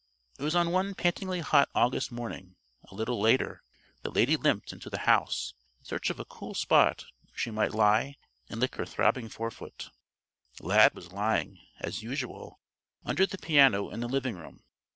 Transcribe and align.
It 0.39 0.43
was 0.43 0.55
on 0.55 0.71
one 0.71 0.95
pantingly 0.95 1.41
hot 1.41 1.69
August 1.75 2.11
morning, 2.11 2.55
a 2.89 2.95
little 2.95 3.19
later, 3.21 3.61
that 4.01 4.15
Lady 4.15 4.35
limped 4.35 4.73
into 4.73 4.89
the 4.89 4.97
house 5.05 5.53
in 5.77 5.85
search 5.85 6.09
of 6.09 6.19
a 6.19 6.25
cool 6.25 6.55
spot 6.55 7.05
where 7.27 7.37
she 7.37 7.51
might 7.51 7.69
lie 7.75 8.15
and 8.49 8.59
lick 8.59 8.77
her 8.77 8.85
throbbing 8.87 9.29
forefoot. 9.29 9.91
Lad 10.59 10.95
was 10.95 11.11
lying, 11.11 11.59
as 11.79 12.01
usual, 12.01 12.59
under 13.05 13.27
the 13.27 13.37
piano 13.37 13.91
in 13.91 13.99
the 13.99 14.09
living 14.09 14.35
room. 14.35 14.63